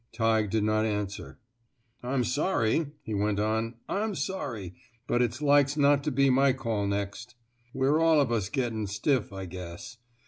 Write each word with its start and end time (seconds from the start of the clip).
Tighe 0.11 0.49
did 0.49 0.63
not 0.63 0.83
answer. 0.83 1.37
I'm 2.01 2.23
sorry," 2.23 2.87
he 3.03 3.13
went 3.13 3.39
on. 3.39 3.75
''I'm 3.87 4.15
sorry, 4.15 4.73
but 5.05 5.21
it's 5.21 5.43
like's 5.43 5.77
not 5.77 6.03
to 6.05 6.11
be 6.11 6.31
my 6.31 6.53
call 6.53 6.87
next. 6.87 7.35
We're 7.71 7.99
all 7.99 8.19
of 8.19 8.31
us 8.31 8.49
gettin' 8.49 8.87
stiff, 8.87 9.31
I 9.31 9.45
guess. 9.45 9.97